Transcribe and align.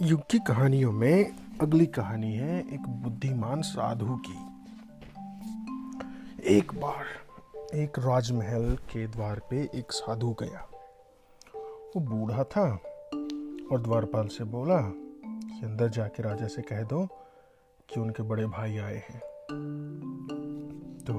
युग 0.00 0.20
की 0.30 0.38
कहानियों 0.38 0.92
में 0.92 1.36
अगली 1.60 1.86
कहानी 1.86 2.34
है 2.34 2.74
एक 2.74 2.88
बुद्धिमान 2.88 3.62
साधु 3.62 4.20
की। 4.26 4.36
एक 6.44 6.74
बार 6.74 7.04
एक 7.74 7.98
राजमहल 7.98 8.76
के 8.76 9.06
द्वार 9.06 9.40
पे 9.50 9.70
एक 9.74 9.92
साधु 9.92 10.36
गया। 10.40 10.68
वो 11.96 12.00
बूढ़ा 12.00 12.44
था 12.44 12.70
और 13.72 13.82
द्वारपाल 13.82 14.26
से 14.26 14.44
बोला, 14.44 14.80
कि 15.26 15.66
अंदर 15.66 15.88
जाके 15.88 16.22
राजा 16.22 16.46
से 16.46 16.62
कह 16.62 16.82
दो 16.82 17.06
कि 17.88 18.00
उनके 18.00 18.22
बड़े 18.22 18.46
भाई 18.46 18.78
आए 18.78 18.96
हैं। 18.96 19.20
तो 21.00 21.14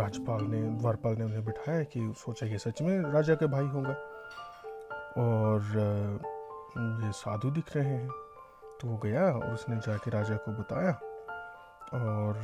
राजपाल 0.00 0.44
ने, 0.44 0.62
द्वारपाल 0.62 1.14
ने 1.14 1.24
उन्हें 1.24 1.44
बिठाया 1.44 1.82
कि 1.82 2.14
सोचा 2.16 2.48
कि 2.48 2.58
सच 2.58 2.82
में 2.82 3.00
राजा 3.00 3.34
के 3.34 3.46
भाई 3.46 3.64
होगा। 3.64 3.92
और 5.18 5.62
ये 6.78 7.12
साधु 7.12 7.50
दिख 7.50 7.76
रहे 7.76 7.84
हैं। 7.86 8.08
तो 8.80 8.88
वो 8.88 8.96
गया 8.96 9.24
और 9.24 9.52
उसने 9.54 9.76
जाके 9.76 10.10
राजा 10.10 10.36
को 10.36 10.52
बताया 10.52 10.92
और 11.94 12.34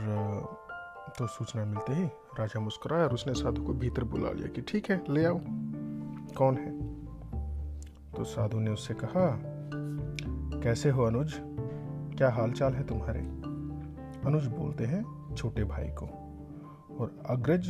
तो 1.19 1.27
सूचना 1.27 1.65
मिलते 1.65 1.93
ही 1.93 2.05
राजा 2.39 2.61
मुस्कुराया 2.61 3.05
और 3.05 3.15
उसने 3.15 3.35
साधु 3.35 3.63
को 3.63 3.73
भीतर 3.75 4.05
बुला 4.05 4.31
लिया 4.31 4.49
कि 4.49 4.63
ठीक 4.63 4.91
है, 4.91 5.03
ले 5.11 5.25
आओ। 5.25 5.39
कौन 6.37 6.57
है? 6.57 6.71
तो 8.13 8.25
साधु 8.25 8.59
ने 8.61 8.71
उससे 8.71 8.95
कहा, 8.95 9.25
कैसे 10.63 10.91
हो 10.91 11.05
अनुज? 11.05 11.35
क्या 12.17 12.31
हाल 12.31 12.53
चाल 12.53 12.75
है 12.75 12.87
तुम्हारे? 12.87 13.21
अनुज 14.27 14.47
बोलते 14.49 14.87
हैं, 14.87 15.35
छोटे 15.35 15.65
भाई 15.65 15.89
को 15.93 16.07
और 17.01 17.19
अग्रज 17.31 17.69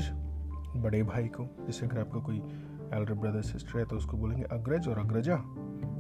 बड़े 0.77 1.03
भाई 1.03 1.29
को। 1.29 1.45
जैसे 1.67 1.87
अगर 1.87 2.01
आपका 2.01 2.21
कोई 2.21 2.39
एल्डर 2.95 3.15
ब्रदर 3.15 3.43
सिस्टर 3.43 3.79
है 3.79 3.85
तो 3.85 3.97
उसको 3.97 4.17
बोलेंगे 4.17 4.45
अग्रज 4.53 4.89
और 4.89 4.99
अग्रजा। 4.99 5.37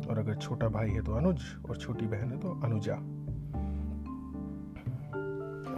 और 0.08 0.18
अगर 0.18 0.34
छोटा 0.36 0.68
भाई 0.68 0.90
है 0.90 1.02
तो 1.02 1.12
अनुज 1.12 1.40
और 1.70 1.76
छोटी 1.76 2.06
बहन 2.06 2.30
है 2.32 2.38
तो 2.40 2.60
अनुजा। 2.64 2.94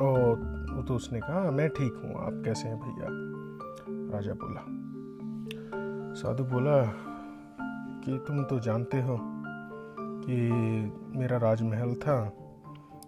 और 0.00 0.84
तो 0.88 0.94
उसने 0.94 1.20
कहा, 1.20 1.50
मैं 1.50 1.68
ठीक 1.68 1.92
हूँ, 1.94 2.14
आप 2.16 2.42
कैसे 2.44 2.68
हैं 2.68 2.78
भैया? 2.80 3.06
राजा 4.12 4.32
बोला, 4.34 4.62
साधु 6.20 6.44
बोला 6.44 6.76
कि 8.04 8.18
तुम 8.26 8.42
तो 8.44 8.58
जानते 8.60 9.00
हो 9.02 9.16
कि 10.22 10.36
मेरा 11.18 11.36
राजमहल 11.36 11.94
था 11.94 12.16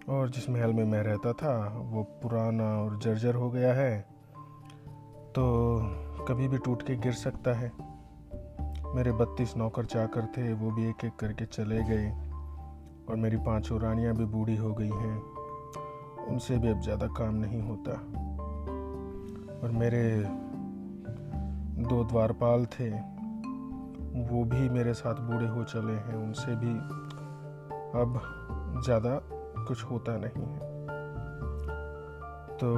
और 0.09 0.29
जिस 0.29 0.49
महल 0.49 0.73
में 0.73 0.83
मैं 0.85 1.01
रहता 1.03 1.33
था, 1.33 1.55
वो 1.83 2.03
पुराना 2.21 2.69
और 2.81 2.97
जर्जर 2.99 3.35
हो 3.35 3.49
गया 3.51 3.73
है 3.73 3.99
तो 5.35 6.25
कभी 6.27 6.47
भी 6.47 6.57
टूट 6.57 6.81
के 6.81 6.95
गिर 6.95 7.13
सकता 7.13 7.53
है। 7.53 7.71
मेरे 8.95 9.11
बत्तीस 9.11 9.57
नौकर 9.57 9.85
चाकर 9.85 10.25
थे, 10.25 10.53
वो 10.53 10.71
भी 10.71 10.89
एक 10.89 11.05
एक 11.05 11.15
करके 11.15 11.45
चले 11.45 11.83
गए। 11.83 12.09
और 13.09 13.15
मेरी 13.15 13.37
पाँचों 13.37 13.81
रानियाँ 13.81 14.15
भी 14.15 14.25
बूढ़ी 14.25 14.55
हो 14.55 14.73
गई 14.73 14.89
हैं। 14.89 15.21
उनसे 16.27 16.57
भी 16.57 16.67
अब 16.67 16.81
ज़्यादा 16.81 17.07
काम 17.07 17.35
नहीं 17.35 17.61
होता। 17.61 17.91
और 19.63 19.71
मेरे 19.71 20.23
दो 21.83 22.03
द्वारपाल 22.03 22.65
थे, 22.65 22.89
वो 24.29 24.43
भी 24.43 24.69
मेरे 24.69 24.93
साथ 24.93 25.15
बूढ़े 25.15 25.47
हो 25.47 25.63
चले 25.63 25.93
हैं। 25.93 26.15
उनसे 26.15 26.55
भी 26.55 26.73
अब 27.99 28.21
ज़्यादा 28.83 29.19
कुछ 29.67 29.83
होता 29.83 30.17
नहीं 30.17 30.45
है। 30.45 30.71
तो 32.57 32.75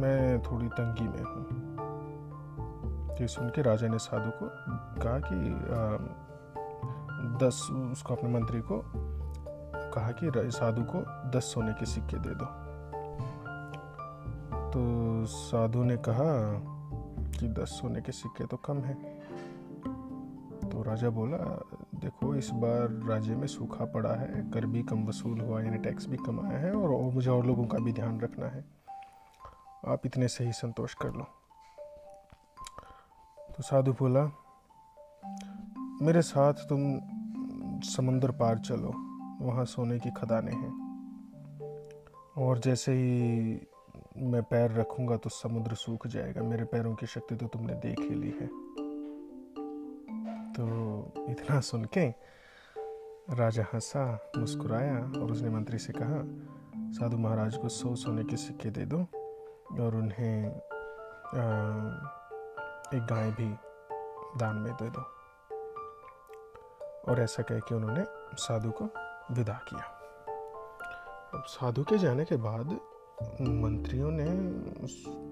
मैं 0.00 0.42
थोड़ी 0.42 0.68
तंगी 0.68 1.08
में 1.08 1.22
हूँ। 1.22 1.63
ये 3.20 3.28
सुन 3.28 3.48
के 3.48 3.62
राजा 3.62 3.88
ने 3.88 3.98
साधु 3.98 4.30
को 4.30 4.48
कहा 5.02 5.18
कि 5.18 5.36
आ, 5.70 5.96
दस 7.38 7.68
उसको 7.92 8.14
अपने 8.14 8.30
मंत्री 8.30 8.60
को 8.60 8.82
कहा 9.94 10.10
कि 10.10 10.30
साधु 10.50 10.82
को 10.82 11.30
दस 11.30 11.44
सोने 11.44 11.72
के 11.72 11.86
सिक्के 11.86 12.16
दे 12.16 12.34
दो। 12.34 12.44
तो 14.70 14.80
साधु 15.26 15.84
ने 15.84 15.96
कहा 15.96 16.30
कि 17.38 17.48
दस 17.48 17.68
सोने 17.68 18.00
के 18.00 18.12
सिक्के 18.12 18.46
तो 18.46 18.56
कम 18.56 18.78
है। 18.78 18.94
तो 20.70 20.82
राजा 20.82 21.10
बोला 21.10 21.36
देखो 21.94 22.34
इस 22.34 22.50
बार 22.50 23.08
राज्य 23.08 23.36
में 23.36 23.46
सूखा 23.46 23.84
पड़ा 23.84 24.12
है 24.12 24.50
कर 24.50 24.66
भी 24.66 24.82
कम 24.82 25.06
वसूल 25.06 25.40
हुआ 25.40 25.62
यानी 25.62 25.78
टैक्स 25.78 26.06
भी 26.06 26.16
कम 26.16 26.40
आया 26.40 26.58
है 26.58 26.72
और, 26.72 26.90
और 26.90 27.12
मुझे 27.12 27.30
और 27.30 27.46
लोगों 27.46 27.66
का 27.66 27.78
भी 27.78 27.92
ध्यान 27.92 28.20
रखना 28.20 28.46
है। 28.46 28.64
आप 29.86 30.06
इतने 30.06 30.28
से 30.28 30.44
ही 30.44 30.52
संतोष 30.52 30.94
कर 30.94 31.08
लो। 31.08 31.26
तो 33.56 33.62
साधु 33.62 33.92
बोला 33.92 34.22
मेरे 36.02 36.22
साथ 36.22 36.52
तुम 36.52 36.80
समंदर 37.80 38.30
पार 38.30 38.58
चलो 38.58 38.92
वहाँ 39.40 39.64
सोने 39.64 39.98
की 39.98 40.10
खदानें 40.10 40.52
हैं। 40.52 40.72
और 42.38 42.58
जैसे 42.58 42.92
ही 42.92 43.60
मैं 44.16 44.42
पैर 44.42 44.70
रखूँगा 44.70 45.16
तो 45.16 45.30
समुद्र 45.30 45.74
सूख 45.74 46.06
जाएगा। 46.06 46.42
मेरे 46.42 46.64
पैरों 46.64 46.94
की 46.94 47.06
शक्ति 47.06 47.36
तो 47.36 47.46
तुमने 47.46 47.74
देख 47.74 48.00
ही 48.00 48.14
ली 48.14 48.30
है। 48.40 48.46
तो 50.52 50.64
इतना 51.30 51.60
सुन 51.60 51.84
के 51.84 52.06
राजा 53.34 53.66
हंसा 53.74 54.30
मुस्कुराया 54.38 54.98
और 55.20 55.32
उसने 55.32 55.50
मंत्री 55.50 55.78
से 55.78 55.92
कहा 55.96 56.20
साधु 56.92 57.18
महाराज 57.18 57.56
को 57.56 57.68
सौ 57.68 57.94
सोने 57.94 58.24
के 58.24 58.36
सिक्के 58.36 58.70
दे 58.70 58.84
दो 58.86 59.00
और 59.80 59.94
उन्हें 59.94 60.50
आ, 61.34 62.23
एक 62.84 63.02
गाय 63.02 63.30
भी 63.30 63.48
दान 64.38 64.56
में 64.56 64.72
दे 64.72 64.90
दो। 64.90 65.00
और 67.08 67.20
ऐसा 67.20 67.42
कह 67.42 67.58
के 67.58 67.74
उन्होंने 67.74 68.04
साधु 68.36 68.70
को 68.70 68.84
विदा 69.34 69.52
किया। 69.52 69.82
अब 71.34 71.44
साधु 71.46 71.84
के 71.84 71.98
जाने 71.98 72.24
के 72.24 72.36
बाद 72.36 72.66
मंत्रियों 73.40 74.10
ने 74.10 74.24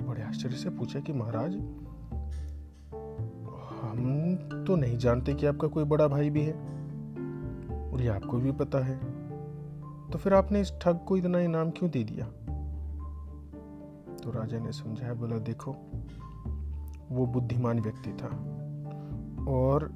बड़े 0.06 0.22
आश्चर्य 0.22 0.56
से 0.56 0.70
पूछा 0.70 1.00
कि 1.00 1.12
महाराज, 1.12 1.54
हम 3.82 4.34
तो 4.66 4.76
नहीं 4.76 4.98
जानते 4.98 5.34
कि 5.34 5.46
आपका 5.46 5.68
कोई 5.68 5.84
बड़ा 5.84 6.08
भाई 6.08 6.30
भी 6.30 6.42
है 6.42 6.54
और 7.92 8.02
ये 8.02 8.08
आपको 8.08 8.38
भी 8.38 8.52
पता 8.52 8.78
है। 8.78 8.98
तो 10.10 10.18
फिर 10.18 10.34
आपने 10.34 10.60
इस 10.60 10.72
ठग 10.82 11.04
को 11.08 11.16
इतना 11.16 11.40
इनाम 11.40 11.70
क्यों 11.70 11.90
दे 11.90 12.04
दिया? 12.04 12.26
तो 14.16 14.30
राजा 14.30 14.58
ने 14.58 14.72
समझाया, 14.72 15.14
बोला, 15.14 15.38
देखो 15.38 15.76
वो 17.12 17.26
बुद्धिमान 17.26 17.80
व्यक्ति 17.80 18.10
था 18.10 18.28
और 19.48 19.92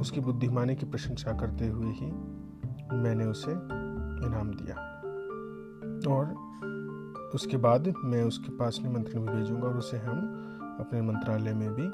उसकी 0.00 0.20
बुद्धिमानी 0.20 0.76
की 0.76 0.86
प्रशंसा 0.86 1.32
करते 1.32 1.68
हुए 1.68 1.92
ही 1.92 2.06
मैंने 2.92 3.24
उसे 3.24 3.52
इनाम 4.26 4.50
दिया। 4.50 4.74
और 6.14 6.50
उसके 7.34 7.56
बाद 7.56 7.94
मैं 8.04 8.22
उसके 8.24 8.56
पास 8.56 8.80
निमंत्रण 8.82 9.20
भी 9.20 9.32
भेजूँगा 9.32 9.66
और 9.68 9.76
उसे 9.76 9.98
हम 9.98 10.18
अपने 10.80 11.02
मंत्रालय 11.02 11.54
में 11.54 11.74
भी 11.74 11.86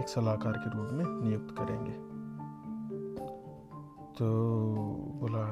एक 0.00 0.08
सलाहकार 0.08 0.52
के 0.52 0.70
रूप 0.70 0.88
में 0.92 1.28
नियुक्त 1.28 1.54
करेंगे। 1.58 1.92
तो 4.18 4.26
बोला, 5.20 5.44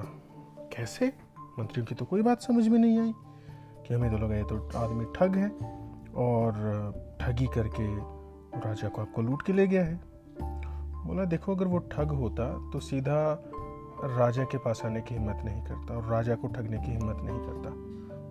कैसे? 0.76 1.12
मंत्रियों 1.58 1.86
की 1.86 1.94
तो 1.94 2.04
कोई 2.04 2.22
बात 2.22 2.42
समझ 2.42 2.68
में 2.68 2.78
नहीं 2.78 2.98
आई 2.98 3.12
कि 3.86 3.94
हमें 3.94 4.10
तो 4.10 4.18
लगा 4.18 4.36
ये 4.36 4.42
तो 4.42 4.70
आदमी 4.76 5.04
ठग 5.04 5.36
है 5.36 5.48
और 6.14 6.52
ठगी 7.20 7.46
करके 7.46 8.19
राजा 8.56 8.88
को 8.88 9.02
आपको 9.02 9.22
लूट 9.22 9.42
के 9.42 9.52
ले 9.52 9.66
गया 9.66 9.84
है। 9.84 10.00
बोला, 11.06 11.24
देखो, 11.24 11.54
अगर 11.54 11.66
वो 11.66 11.78
ठग 11.78 12.10
होता 12.10 12.70
तो 12.72 12.80
सीधा 12.80 13.42
राजा 14.04 14.44
के 14.44 14.58
पास 14.58 14.82
आने 14.84 15.00
की 15.00 15.14
हिम्मत 15.14 15.42
नहीं 15.44 15.62
करता 15.62 15.94
और 15.94 16.04
राजा 16.04 16.34
को 16.34 16.48
ठगने 16.48 16.78
की 16.78 16.90
हिम्मत 16.90 17.16
नहीं 17.20 17.38
करता। 17.38 17.70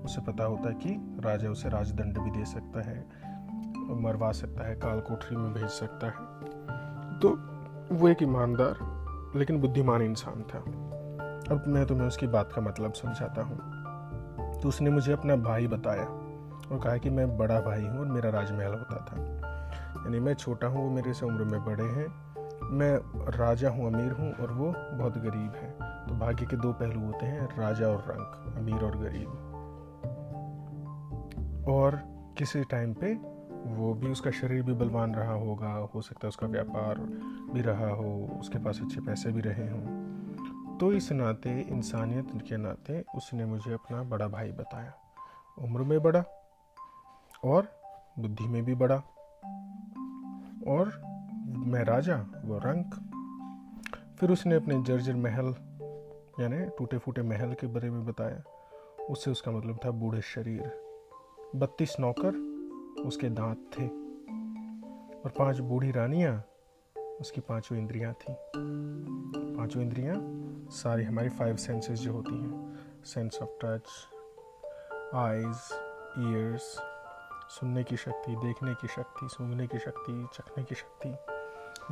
उसे 0.06 0.22
पता 0.22 0.44
होता 0.44 0.70
कि 0.70 0.90
राजा 1.20 1.50
उसे 1.50 1.70
राजदंड 1.70 2.18
भी 2.18 2.32
दे 2.32 2.46
सकता 2.46 2.82
है, 2.82 3.06
मरवा 4.02 4.32
सकता 4.32 4.68
है 4.68 4.76
काल 4.76 5.00
कोठरी 5.00 5.38
में 5.38 5.54
भेज 5.54 5.70
सकता 5.70 6.08
है। 6.08 7.20
तो 7.20 7.30
वो 7.96 8.08
एक 8.08 8.24
ईमानदार 8.24 8.78
लेकिन 9.36 9.62
बुद्धिमान 9.62 10.02
इंसान 10.02 10.44
था। 10.44 10.60
अब 11.56 11.64
मैं 11.68 11.86
तुम्हें 11.86 12.08
उसकी 12.08 12.28
बात 12.28 12.54
का 12.54 12.62
मतलब 12.62 12.94
समझाता 12.94 13.42
हूँ। 13.42 13.58
तो 14.62 14.70
उसने 14.70 14.90
मुझे 14.90 15.14
अपना 15.14 15.36
भाई 15.36 15.68
बताया 15.68 16.04
और 16.04 16.80
कहा 16.84 16.98
कि 16.98 17.10
मैं 17.10 17.38
बड़ा 17.38 17.60
भाई 17.62 17.82
हूँ 17.82 18.00
और 18.00 18.06
मेरा 18.06 18.30
राजमहल 18.30 18.74
होता 18.74 18.96
था। 18.96 19.49
यानी 20.00 20.20
मैं 20.20 20.34
छोटा 20.34 20.68
हूँ, 20.68 20.84
वो 20.84 20.90
मेरे 20.90 21.14
से 21.14 21.26
उम्र 21.26 21.44
में 21.44 21.66
बड़े 21.66 21.84
हैं। 21.84 22.30
मैं 22.72 22.96
राजा 23.38 23.70
हूँ, 23.70 23.88
अमीर 23.88 24.12
हूँ 24.12 24.34
और 24.34 24.52
वो 24.52 24.74
बहुत 24.98 25.18
गरीब 25.18 25.52
है। 25.56 25.72
तो 26.08 26.16
भाग्य 26.16 26.46
के 26.46 26.56
दो 26.56 26.74
पहलू 26.74 27.06
होते 27.06 27.26
हैं, 27.26 27.58
राजा 27.58 27.88
और 27.88 28.04
रंग 28.08 28.58
अमीर 28.58 28.84
और 28.84 28.98
गरीब। 28.98 29.30
और 31.70 31.96
किसी 32.38 32.64
टाइम 32.64 32.94
पे 32.94 33.40
वो 33.60 33.94
भी 33.94 34.08
उसका 34.08 34.32
शरीर 34.32 34.64
भी 34.64 34.74
बलवान 34.74 35.16
रहा 35.16 35.34
होगा, 35.34 35.68
हो 35.68 36.02
सकता 36.02 36.28
है 36.28 36.30
उसका 36.30 36.48
व्यापार 36.48 37.00
भी 37.54 37.62
रहा 37.62 37.90
हो, 37.90 38.38
उसके 38.40 38.58
पास 38.58 38.80
अच्छे 38.82 39.02
पैसे 39.02 39.32
भी 39.32 39.42
रहे 39.42 39.70
हों। 39.70 40.78
तो 40.78 40.94
इस 40.94 41.12
नाते, 41.12 41.62
इंसानियत 41.62 42.28
के 42.50 42.58
नाते, 42.58 43.06
उसने 43.16 43.46
मुझे 43.46 43.74
अपना 43.74 44.04
बड़ा 44.04 44.28
भाई 44.28 44.52
बताया। 44.52 44.94
उम्र 45.64 45.82
में 45.82 46.02
बड़ा 46.02 46.24
और 47.44 47.68
बुद्धि 48.20 48.48
में 48.48 48.66
भी 48.66 48.76
बड़ा। 48.76 49.02
और 50.68 51.02
मैं 51.46 51.84
राजा, 51.84 52.26
वो 52.46 52.58
रंक। 52.58 52.94
फिर 54.20 54.32
उसने 54.32 54.56
अपने 54.56 54.82
जर्जर 54.82 55.16
महल, 55.16 55.46
यानी 56.40 56.66
टूटे 56.66 56.98
फूटे 56.98 57.22
महल 57.22 57.54
के 57.54 57.68
बारे 57.68 57.90
में 57.90 58.06
बताया। 58.06 58.44
उससे 59.10 59.32
उसका 59.32 59.52
मतलब 59.52 59.80
था 59.86 59.92
बूढ़े 59.92 60.22
शरीर। 60.22 60.82
बत्तीस 61.56 61.96
नौकर 62.00 62.36
उसके 63.06 63.30
दांत 63.30 63.72
थे। 63.80 63.88
और 65.20 65.32
पाँच 65.38 65.60
बूढ़ी 65.60 65.92
रानियाँ 65.92 66.46
उसकी 67.22 67.42
पाँचों 67.42 67.78
इंद्रियाँ 67.78 68.14
थी। 68.14 68.34
पाँचों 69.58 69.82
इंद्रियाँ 69.82 70.16
सारी 70.70 71.04
हमारी 71.04 71.30
फाइव 71.30 71.56
सेंसेस 71.56 72.00
जो 72.00 72.14
होती 72.14 72.38
हैं। 72.38 72.76
Sense 73.06 73.40
of 73.42 73.50
touch 73.66 73.84
eyes 75.16 75.74
ears 76.20 76.89
सुनने 77.50 77.84
की 77.84 77.98
शक्ति, 77.98 78.36
देखने 78.36 78.74
की 78.74 78.88
शक्ति, 78.88 79.28
सूंघने 79.28 79.66
की 79.68 79.80
शक्ति, 79.80 80.14
चखने 80.34 80.64
की 80.64 80.76
शक्ति। 80.76 81.10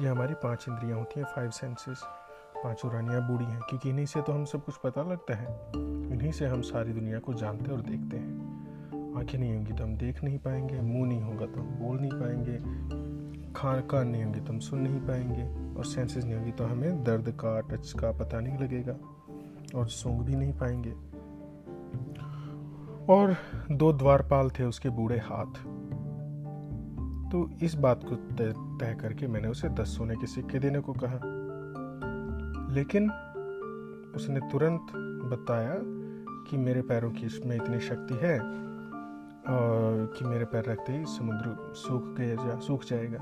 ये 0.03 0.09
हमारी 0.09 0.33
पाँच 0.33 0.65
इंद्रियाँ 0.69 0.97
होती 0.99 1.19
हैं 1.19 1.27
फाइव 1.35 1.49
सेंसेस 1.49 2.01
पाँचों 2.57 2.91
रानियाँ 2.93 3.21
बूढ़ी 3.27 3.45
हैं, 3.45 3.59
क्योंकि 3.59 3.89
इन्हीं 3.89 4.05
से 4.05 4.21
तो 4.21 4.33
हम 4.33 4.45
सब 4.45 4.63
कुछ 4.65 4.75
पता 4.77 5.03
लगता 5.03 5.35
है। 5.35 5.47
इन्हीं 6.13 6.31
से 6.31 6.45
हम 6.45 6.61
सारी 6.61 6.93
दुनिया 6.93 7.19
को 7.19 7.33
जानते 7.33 7.71
और 7.71 7.81
देखते 7.81 8.17
हैं। 8.17 9.15
आँखें 9.17 9.37
नहीं 9.39 9.53
होंगी 9.53 9.73
तो 9.73 9.83
हम 9.83 9.95
देख 9.97 10.23
नहीं 10.23 10.37
पाएँगे, 10.37 10.81
मुँह 10.81 11.07
नहीं 11.07 11.21
होगा 11.21 11.45
तो 11.45 11.59
हम 11.59 11.75
बोल 11.79 11.99
नहीं 11.99 12.11
पाएँगे, 12.13 13.53
खान 13.53 13.81
कान 13.81 14.07
नहीं 14.07 14.23
होंगे 14.23 14.39
तो 14.39 14.53
हम 14.53 14.59
सुन 14.59 14.79
नहीं 14.79 14.99
पाएँगे, 14.99 15.75
और 15.79 15.85
सेंसेस 15.85 16.23
नहीं 16.23 16.35
होंगी 16.35 16.51
तो 16.51 16.65
हमें 16.65 17.03
दर्द 17.03 17.29
का 17.39 17.59
टच 17.69 17.91
का 17.91 18.11
पता 18.11 18.39
नहीं 18.39 18.57
लगेगा, 18.57 18.97
और 19.75 19.87
सूंघ 19.89 20.21
भी 20.21 20.35
नहीं 20.35 20.53
पाएँगे। 20.53 20.93
और 23.09 23.35
दो 23.71 23.91
द्वारपाल 23.93 24.49
थे 24.49 24.63
उसके 24.63 24.89
बूढ़े 24.89 25.17
हाथ। 25.17 25.59
तो 27.31 27.49
इस 27.61 27.75
बात 27.75 28.03
को 28.03 28.15
तय 28.77 28.95
करके 29.01 29.27
मैंने 29.27 29.47
उसे 29.47 29.69
दस 29.69 29.97
सोने 29.97 30.15
के 30.15 30.27
सिक्के 30.27 30.59
देने 30.59 30.79
को 30.79 30.93
कहा। 30.93 31.19
लेकिन 32.73 33.09
उसने 34.15 34.39
तुरंत 34.51 34.91
बताया 35.31 35.75
कि 36.49 36.57
मेरे 36.57 36.81
पैरों 36.81 37.11
की 37.11 37.25
इसमें 37.25 37.55
इतनी 37.55 37.79
शक्ति 37.79 38.13
है, 38.13 38.39
और 39.47 40.13
कि 40.17 40.25
मेरे 40.25 40.45
पैर 40.45 40.63
रखते 40.63 40.93
ही 40.93 41.05
समुद्र 41.05 41.73
सूख 41.75 42.03
गया 42.03 42.35
जा, 42.35 42.59
सूख 42.59 42.83
जाएगा। 42.83 43.17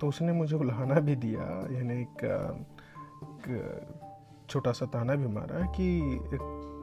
तो 0.00 0.08
उसने 0.08 0.32
मुझे 0.32 0.56
उल्हाना 0.56 1.00
भी 1.00 1.16
दिया, 1.16 1.42
यानी 1.72 1.94
एक 1.94 2.16
छोटा 4.48 4.72
सा 4.72 4.86
ताना 4.86 5.14
भी 5.14 5.26
मारा 5.26 5.66
कि 5.66 6.18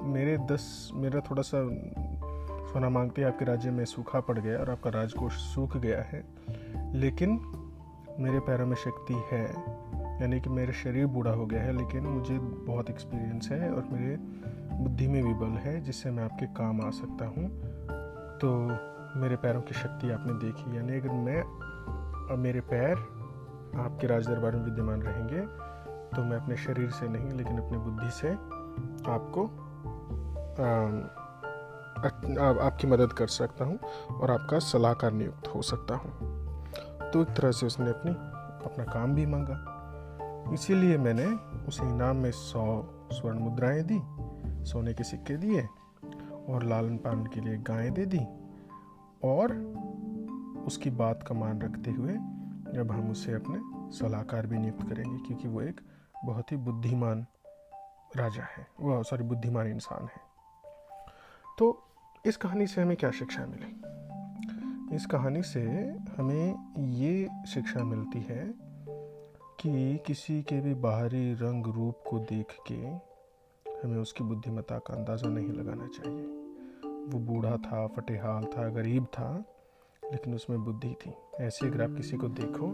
मेरे 0.04 0.38
दस, 0.38 0.92
मेरा 0.94 1.20
थोड़ा 1.20 1.42
सा 1.42 1.58
सोना 2.72 2.90
मांगते 2.90 3.24
आपके 3.24 3.46
राज्य 3.46 3.72
में 3.72 3.84
सूखा 3.86 4.20
पड़ 4.20 4.38
गया 4.40 4.60
और 4.60 4.70
आपका 4.70 4.90
राजकोष 4.90 5.34
सूख 5.34 5.78
गया 5.78 6.02
है। 6.02 6.24
लेकिन 6.94 7.40
मेरे 8.20 8.40
पैरों 8.40 8.66
में 8.68 8.76
शक्ति 8.76 9.14
है, 9.32 9.44
यानी 10.22 10.40
कि 10.42 10.50
मेरा 10.50 10.72
शरीर 10.74 11.06
बूढ़ा 11.06 11.32
हो 11.32 11.46
गया 11.46 11.62
है, 11.62 11.78
लेकिन 11.78 12.04
मुझे 12.04 12.38
बहुत 12.40 12.90
एक्सपीरियंस 12.90 13.50
है 13.52 13.72
और 13.72 13.88
मेरे 13.92 14.18
बुद्धि 14.74 15.08
में 15.08 15.24
भी 15.24 15.34
बल 15.34 15.58
है, 15.58 15.80
जिससे 15.82 16.12
मैं 16.12 16.24
आपके 16.24 16.46
काम 16.46 16.82
आ 16.82 16.90
सकता 16.90 17.26
हूँ। 17.26 17.50
तो 18.40 18.54
मेरे 19.20 19.36
पैरों 19.36 19.62
की 19.62 19.74
शक्ति 19.74 20.12
आपने 20.12 20.34
देखी, 20.46 20.78
यानी 20.78 21.00
अगर 21.00 21.12
मैं 21.12 21.42
और 22.30 22.38
मेरे 22.38 22.62
पैर 22.62 22.96
आपके 23.80 24.08
राज 24.08 24.28
दरबार 24.28 24.56
में 24.56 24.64
विद्यमान 24.66 25.02
रहेंगे 25.02 25.42
तो 26.12 26.24
मैं 26.24 26.38
अपने 26.38 26.56
शरीर 26.58 26.90
से 26.90 27.08
नहीं, 27.08 27.32
लेकिन 27.32 27.58
अपनी 27.58 27.78
बुद्धि 27.78 28.10
से 28.12 28.32
आपको 29.12 29.46
आ, 30.60 30.64
आपकी 32.68 32.88
मदद 32.88 33.14
कर 33.14 33.28
सकता 33.28 33.66
हूँ 33.66 33.80
और 34.12 34.32
आपका 34.32 34.60
सलाहकार 34.60 35.12
नियुक्त 35.12 35.48
हो 35.48 35.62
सकता 35.62 35.96
हूँ। 35.96 36.12
तो 37.12 37.22
एक 37.22 37.28
तरह 37.28 37.52
से 37.52 37.66
उसने 37.66 37.90
अपनी 37.90 38.12
अपना 38.66 38.84
काम 38.84 39.16
भी 39.16 39.26
मांगा। 39.26 39.78
इसीलिए 40.54 40.98
मैंने 40.98 41.26
उसे 41.68 41.84
इनाम 41.84 42.18
में 42.18 42.32
सौ 42.32 42.84
स्वर्ण 43.14 43.40
मुद्राएँ 43.40 43.84
दी 43.84 44.00
सोने 44.66 44.94
के 44.94 45.04
सिक्के 45.04 45.38
दिए 45.38 45.68
और 46.50 46.64
लालन 46.64 46.98
पालन 46.98 47.26
के 47.26 47.42
लिए 47.42 47.58
गायें 47.58 47.94
दे 47.94 48.06
दी 48.06 48.26
और 49.24 49.54
उसकी 50.68 50.90
बात 50.90 51.24
का 51.24 51.36
मान 51.36 51.62
रखते 51.62 51.92
हुए 51.92 52.14
अब 52.80 52.92
हम 52.92 53.12
उसे 53.12 53.34
अपने 53.34 53.60
सलाहकार 53.98 54.48
भी 54.48 54.58
नियुक्त 54.58 54.90
करेंगे 54.90 55.28
क्योंकि 55.28 55.48
वो 55.48 55.62
एक 55.62 55.82
बहुत 56.26 56.52
ही 56.52 56.58
बुद्धिमान 56.58 57.26
राजा 58.18 58.44
है। 58.44 58.68
वह 58.82 59.04
सॉरी 59.04 59.24
बुद्धिमान 59.24 59.68
इंसान 59.68 60.04
है। 60.04 60.31
तो 61.62 61.84
इस 62.26 62.38
कहानी 62.38 62.66
से 62.68 62.82
हमें 62.82 62.98
क्या 62.98 63.10
शिक्षा 63.12 63.46
मिली? 63.46 64.96
इस 64.96 65.06
कहानी 65.06 65.42
से 65.44 65.62
हमें 66.18 66.78
ये 66.94 67.28
शिक्षा 67.48 67.84
मिलती 67.84 68.20
है 68.20 68.54
कि 69.60 70.00
किसी 70.08 70.42
के 70.44 70.60
भी 70.62 70.74
बाहरी 70.74 71.34
रंग 71.34 71.66
रूप 71.66 72.04
को 72.10 72.20
देख 72.20 72.56
के 72.72 72.80
हमें 73.84 73.98
उसकी 73.98 74.24
बुद्धिमत्ता 74.24 74.78
का 74.78 74.94
अंदाज़ा 74.94 75.30
नहीं 75.30 75.50
लगाना 75.50 75.88
चाहिए। 75.88 76.24
वो 77.12 77.20
बूढ़ा 77.20 77.58
था, 77.58 77.88
फटेहाल 77.88 78.46
था, 78.46 78.68
गरीब 78.70 79.06
था, 79.06 79.46
लेकिन 80.04 80.36
उसमें 80.36 80.64
बुद्धि 80.64 80.96
थी। 81.06 81.14
ऐसे 81.40 81.68
अगर 81.68 81.84
आप 81.84 81.96
किसी 81.98 82.18
को 82.18 82.28
देखो 82.28 82.72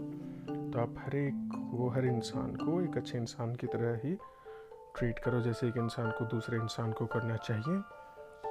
तो 0.72 0.80
आप 0.80 0.94
हर 0.98 1.16
एक 1.16 1.48
को 1.72 1.88
हर 1.88 2.06
इंसान 2.06 2.56
को 2.56 2.80
एक 2.80 2.96
अच्छे 2.96 3.18
इंसान 3.18 3.54
की 3.54 3.66
तरह 3.66 4.08
ही 4.08 4.14
ट्रीट 4.98 5.18
करो, 5.18 5.40
जैसे 5.40 5.68
एक 5.68 5.76
इंसान 5.76 6.10
को 6.10 6.24
दूसरे 6.24 6.58
इंसान 6.58 6.92
को 6.92 7.06
करना 7.06 7.36
चाहिए। 7.36 7.80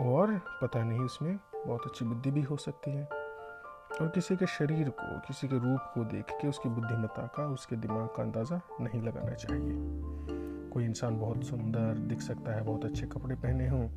और 0.01 0.31
पता 0.61 0.83
नहीं 0.83 0.99
उसमें 0.99 1.37
बहुत 1.67 1.85
अच्छी 1.85 2.05
बुद्धि 2.05 2.31
भी 2.31 2.41
हो 2.41 2.57
सकती 2.57 2.91
है। 2.91 3.03
और 4.01 4.07
किसी 4.07 4.35
के 4.35 4.47
शरीर 4.47 4.89
को 4.89 5.19
किसी 5.19 5.47
के 5.47 5.55
रूप 5.55 5.91
को 5.93 6.03
देख 6.03 6.25
के 6.31 6.47
उसकी 6.47 6.69
बुद्धिमत्ता 6.69 7.27
का 7.27 7.45
उसके 7.45 7.75
दिमाग 7.75 8.07
का 8.07 8.23
अंदाज़ा 8.23 8.59
नहीं 8.81 9.01
लगाना 9.01 9.33
चाहिए। 9.33 9.73
कोई 10.69 10.85
इंसान 10.85 11.19
बहुत 11.19 11.43
सुंदर 11.43 11.97
दिख 11.99 12.21
सकता 12.21 12.55
है 12.55 12.63
बहुत 12.63 12.85
अच्छे 12.85 13.05
कपड़े 13.05 13.35
पहने 13.35 13.67
हों 13.67 13.87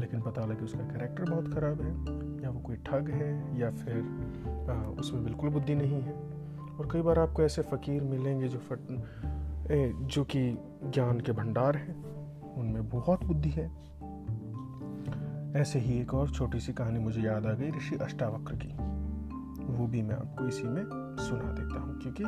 लेकिन 0.00 0.20
पता 0.20 0.44
लगे 0.44 0.64
उसका 0.64 0.84
कैरेक्टर 0.84 1.30
बहुत 1.30 1.52
ख़राब 1.54 1.80
है 1.80 1.92
या 2.42 2.50
वो 2.50 2.60
कोई 2.60 2.76
ठग 2.76 3.10
है 3.10 3.60
या 3.60 3.70
फिर 3.70 3.96
आ, 4.70 4.74
उसमें 5.00 5.24
बिल्कुल 5.24 5.50
बुद्धि 5.50 5.74
नहीं 5.74 6.00
है। 6.02 6.12
और 6.78 6.88
कई 6.92 7.02
बार 7.02 7.18
आपको 7.18 7.42
ऐसे 7.42 7.62
फ़कीर 7.62 8.02
मिलेंगे 8.02 8.48
जो 8.48 8.58
फट 8.58 8.78
जो 10.06 10.24
कि 10.24 10.58
ज्ञान 10.84 11.20
के 11.20 11.32
भंडार 11.32 11.76
हैं। 11.76 12.04
उनमें 12.54 12.88
बहुत 12.88 13.24
बुद्धि 13.24 13.50
है। 13.50 13.66
ऐसे 15.56 15.78
ही 15.78 16.00
एक 16.00 16.14
और 16.14 16.30
छोटी 16.30 16.60
सी 16.60 16.72
कहानी 16.72 16.98
मुझे 16.98 17.20
याद 17.20 17.46
आ 17.46 17.52
गई, 17.52 17.70
ऋषि 17.70 17.96
अष्टावक्र 17.96 18.54
की। 18.54 18.68
वो 19.72 19.86
भी 19.86 20.02
मैं 20.02 20.14
आपको 20.14 20.46
इसी 20.48 20.62
में 20.62 20.84
सुना 21.20 21.52
देता 21.52 21.80
हूँ, 21.80 21.98
क्योंकि 22.00 22.24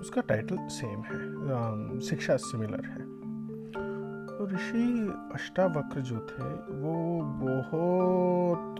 उसका 0.00 0.20
टाइटल 0.20 0.56
सेम 0.56 1.02
है 1.02 2.00
शिक्षा 2.00 2.36
सिमिलर 2.36 2.84
है। 2.86 3.02
तो 4.38 4.46
ऋषि 4.46 5.12
अष्टावक्र 5.34 6.00
जो 6.00 6.18
थे, 6.18 6.44
वो 6.74 7.20
बहुत 7.22 8.74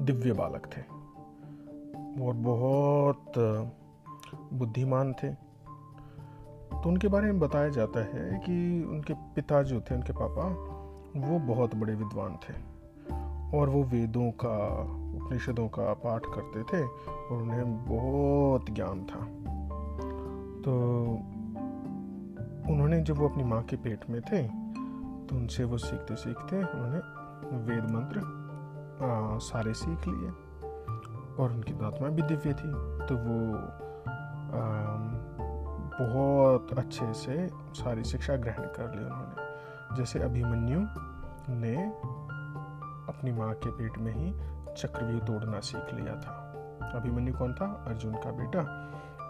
दिव्य 0.00 0.32
बालक 0.32 0.66
थे 0.66 0.82
और 2.24 2.34
बहुत 2.34 3.32
बुद्धिमान 4.52 5.12
थे। 5.12 5.28
तो 6.70 6.88
उनके 6.88 7.08
बारे 7.08 7.26
में 7.26 7.40
बताया 7.40 7.68
जाता 7.68 8.00
है 8.00 8.38
कि 8.38 8.84
उनके 8.84 9.14
पिता 9.14 9.62
जो 9.62 9.80
थे, 9.80 9.94
उनके 9.94 10.12
पापा 10.12 10.79
वो 11.16 11.38
बहुत 11.38 11.74
बड़े 11.74 11.94
विद्वान 11.94 12.36
थे। 12.36 12.70
और 13.58 13.68
वो 13.68 13.82
वेदों 13.82 14.30
का 14.30 14.56
उपनिषदों 15.16 15.68
का 15.68 15.92
पाठ 15.92 16.22
करते 16.26 16.62
थे 16.62 16.84
और 16.84 17.42
उन्हें 17.42 17.84
बहुत 17.84 18.70
ज्ञान 18.70 19.04
था। 19.04 19.20
तो 20.60 20.72
उन्होंने 22.72 23.00
जब 23.00 23.18
वो 23.18 23.28
अपनी 23.28 23.44
माँ 23.44 23.62
के 23.62 23.76
पेट 23.76 24.10
में 24.10 24.20
थे 24.20 24.42
तो 25.26 25.36
उनसे 25.36 25.64
वो 25.64 25.78
सीखते 25.78 26.16
सीखते 26.16 26.56
उन्होंने 26.56 26.98
वेद 27.56 27.84
मंत्र 27.84 28.18
आ, 29.02 29.38
सारे 29.38 29.74
सीख 29.74 30.08
लिए 30.08 30.30
और 31.42 31.52
उनकी 31.52 31.72
आत्मा 31.84 32.08
भी 32.08 32.22
दिव्य 32.22 32.52
थी। 32.52 32.72
तो 33.06 33.16
वो 33.16 33.54
आ, 33.54 34.62
बहुत 36.00 36.78
अच्छे 36.78 37.12
से 37.12 37.48
सारी 37.74 38.04
शिक्षा 38.04 38.36
ग्रहण 38.36 38.62
कर 38.62 38.94
ली 38.94 39.04
उन्होंने। 39.04 39.49
जैसे 39.96 40.18
अभिमन्यु 40.22 40.80
ने 41.54 41.74
अपनी 43.12 43.32
माँ 43.32 43.52
के 43.54 43.70
पेट 43.70 43.98
में 43.98 44.12
ही 44.12 44.30
चक्रव्यूह 44.74 45.20
तोड़ना 45.20 45.60
सीख 45.60 45.94
लिया 45.94 46.14
था। 46.16 46.36
अभिमन्यु 46.96 47.34
कौन 47.34 47.54
था? 47.54 47.66
अर्जुन 47.88 48.14
का 48.14 48.30
बेटा। 48.32 48.62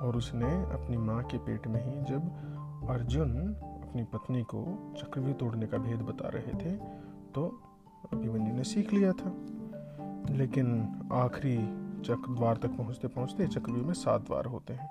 और 0.01 0.17
उसने 0.17 0.53
अपनी 0.75 0.97
माँ 0.97 1.23
के 1.23 1.39
पेट 1.39 1.67
में 1.67 1.81
ही 1.85 2.01
जब 2.05 2.87
अर्जुन 2.91 3.33
अपनी 3.55 4.05
पत्नी 4.05 4.43
को 4.45 4.63
चक्रव्यूह 4.99 5.35
तोड़ने 5.35 5.67
का 5.67 5.79
भेद 5.79 6.03
बता 6.03 6.29
रहे 6.29 6.53
थे 6.55 6.77
तो 7.35 7.47
अभिमन्यु 8.13 8.55
ने 8.55 8.65
सीख 8.65 8.93
लिया 8.93 9.13
था। 9.13 9.33
लेकिन 10.31 10.69
आखिरी 11.13 11.57
चक्र 12.03 12.35
द्वार 12.35 12.57
तक 12.57 12.77
पहुँचते 12.77 13.09
पहुँचते 13.09 13.47
चक्रव्यूह 13.47 13.87
में 13.87 13.95
सात 13.95 14.21
द्वार 14.21 14.47
होते 14.47 14.75
हैं। 14.75 14.89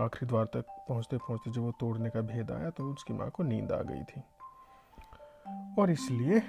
आखिरी 0.00 0.26
द्वार 0.26 0.44
तक 0.44 0.64
पहुँचते 0.88 1.16
पहुँचते 1.18 1.50
जब 1.50 1.62
वो 1.62 1.72
तोड़ने 1.80 2.10
का 2.10 2.20
भेद 2.20 2.50
आया 2.50 2.70
तो 2.70 2.84
उसकी 2.92 3.14
माँ 3.14 3.30
को 3.30 3.42
नींद 3.42 3.72
आ 3.72 3.80
गई 3.82 4.02
थी। 4.02 4.22
और 5.78 5.90
इसलिए 5.90 6.42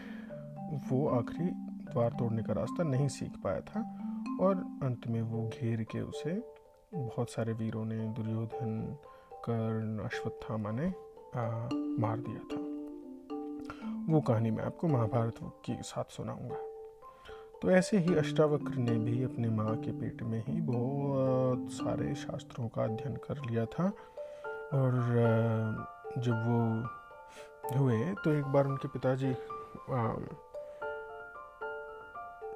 वो 0.89 1.07
आखिरी 1.07 1.49
द्वार 1.93 2.09
तोड़ने 2.09 2.43
का 2.43 2.53
रास्ता 2.53 2.83
नहीं 2.83 3.07
सीख 3.07 3.31
पाया 3.43 3.59
था 3.59 3.79
और 4.41 4.55
अंत 4.83 5.07
में 5.07 5.21
वो 5.21 5.49
घेर 5.49 5.83
के 5.83 6.01
उसे 6.01 6.53
बहुत 6.95 7.29
सारे 7.29 7.53
वीरों 7.53 7.85
ने 7.85 8.07
दुर्योधन 8.07 8.97
कर्ण 9.33 9.99
अश्वत्थामा 9.99 10.71
ने 10.71 10.93
आ, 11.35 11.69
मार 11.73 12.19
दिया 12.19 12.37
था। 12.37 12.73
वो 14.13 14.21
कहानी 14.21 14.51
मैं 14.51 14.63
आपको 14.63 14.87
महाभारत 14.87 15.35
के 15.41 15.83
साथ 15.83 16.03
सुनाऊँगा। 16.03 16.55
तो 17.61 17.71
ऐसे 17.71 17.97
ही 17.97 18.15
अष्टावक्र 18.15 18.75
ने 18.75 18.91
भी 18.91 19.23
अपने 19.23 19.49
माँ 19.49 19.75
के 19.75 19.91
पेट 19.91 20.23
में 20.23 20.43
ही 20.47 20.61
बहुत 20.61 21.71
सारे 21.71 22.15
शास्त्रों 22.15 22.67
का 22.67 22.83
अध्ययन 22.83 23.15
कर 23.15 23.49
लिया 23.49 23.65
था 23.65 23.83
और 24.73 24.93
जब 26.17 26.33
वो 26.33 26.87
हुए 27.63 27.97
तो 28.23 28.31
एक 28.31 28.45
बार 28.45 28.67
उनके 28.67 28.87
पिताजी 28.89 29.33